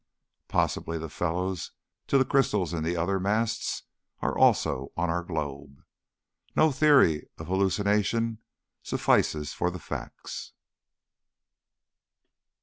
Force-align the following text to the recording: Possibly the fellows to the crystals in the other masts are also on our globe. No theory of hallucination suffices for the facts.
Possibly 0.47 0.97
the 0.97 1.11
fellows 1.11 1.73
to 2.07 2.17
the 2.17 2.25
crystals 2.25 2.73
in 2.73 2.83
the 2.83 2.95
other 2.97 3.19
masts 3.19 3.83
are 4.19 4.35
also 4.35 4.91
on 4.97 5.11
our 5.11 5.21
globe. 5.23 5.83
No 6.55 6.71
theory 6.71 7.29
of 7.37 7.45
hallucination 7.45 8.39
suffices 8.81 9.53
for 9.53 9.69
the 9.69 9.77
facts. 9.77 10.53